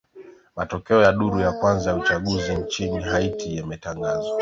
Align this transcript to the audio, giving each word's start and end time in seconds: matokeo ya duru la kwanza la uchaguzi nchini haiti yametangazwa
matokeo 0.55 1.01
ya 1.01 1.11
duru 1.11 1.39
la 1.39 1.51
kwanza 1.51 1.91
la 1.91 1.97
uchaguzi 2.03 2.55
nchini 2.55 3.01
haiti 3.03 3.57
yametangazwa 3.57 4.39